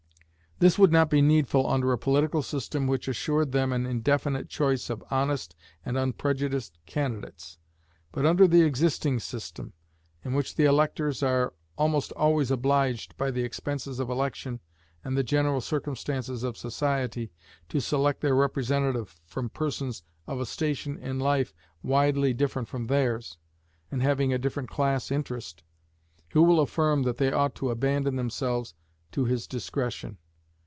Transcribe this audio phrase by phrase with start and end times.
[0.59, 4.91] This would not be needful under a political system which assured them an indefinite choice
[4.91, 7.57] of honest and unprejudiced candidates;
[8.11, 9.73] but under the existing system,
[10.23, 14.59] in which the electors are almost always obliged, by the expenses of election
[15.03, 17.31] and the general circumstances of society,
[17.67, 23.39] to select their representative from persons of a station in life widely different from theirs,
[23.89, 25.63] and having a different class interest,
[26.33, 28.75] who will affirm that they ought to abandon themselves
[29.11, 30.19] to his discretion?